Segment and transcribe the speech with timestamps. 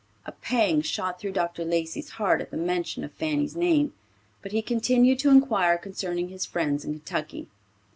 [0.25, 1.63] A pang shot through Dr.
[1.63, 3.93] Lacey's heart at the mention of Fanny's name,
[4.41, 7.47] but he continued to inquire concerning his friends in Kentucky.